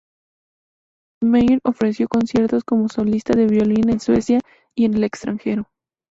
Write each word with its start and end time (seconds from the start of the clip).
Maier 1.23 1.59
ofreció 1.63 2.07
conciertos 2.07 2.63
como 2.63 2.89
solista 2.89 3.33
de 3.35 3.45
violín 3.45 3.87
en 3.91 3.99
Suecia 3.99 4.39
y 4.75 4.85
en 4.85 4.95
el 4.95 5.03
extranjero. 5.03 5.69